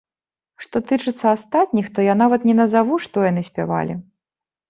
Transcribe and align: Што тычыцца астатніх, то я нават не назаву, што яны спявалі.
Што 0.65 0.77
тычыцца 0.91 1.27
астатніх, 1.37 1.91
то 1.97 2.07
я 2.07 2.15
нават 2.23 2.49
не 2.51 2.55
назаву, 2.61 2.95
што 3.05 3.27
яны 3.31 3.41
спявалі. 3.51 3.93